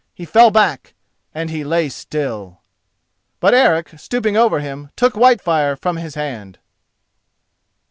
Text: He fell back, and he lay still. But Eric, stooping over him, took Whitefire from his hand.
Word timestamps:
He 0.15 0.25
fell 0.25 0.49
back, 0.49 0.95
and 1.31 1.51
he 1.51 1.63
lay 1.63 1.87
still. 1.87 2.61
But 3.39 3.53
Eric, 3.53 3.99
stooping 3.99 4.35
over 4.35 4.59
him, 4.59 4.89
took 4.95 5.13
Whitefire 5.13 5.75
from 5.75 5.97
his 5.97 6.15
hand. 6.15 6.57